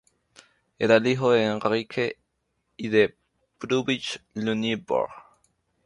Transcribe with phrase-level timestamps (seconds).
[0.79, 2.17] Era hijo de Enrique
[2.75, 3.15] I de
[3.59, 5.11] Brunswick-Luneburgo.